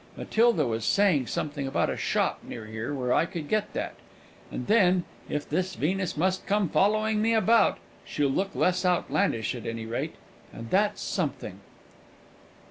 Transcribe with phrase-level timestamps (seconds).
[0.17, 3.93] Matilda was saying something about a shop near here where I could get that.
[4.49, 9.67] And then, if this Venus must come following me about, she'll look less outlandish at
[9.67, 10.15] any rate,
[10.51, 11.59] and that's something!"